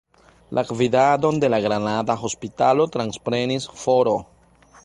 La 0.57 0.63
gvidadon 0.69 1.37
de 1.43 1.51
la 1.55 1.59
granada 1.67 2.17
hospitalo 2.31 2.91
transprenis 2.97 3.73
Fr. 3.83 4.15